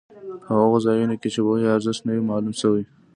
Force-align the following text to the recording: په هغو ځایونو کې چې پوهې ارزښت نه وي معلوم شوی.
په 0.43 0.49
هغو 0.59 0.77
ځایونو 0.85 1.15
کې 1.21 1.29
چې 1.33 1.39
پوهې 1.45 1.67
ارزښت 1.75 2.01
نه 2.07 2.11
وي 2.13 2.23
معلوم 2.29 2.53
شوی. 2.61 2.83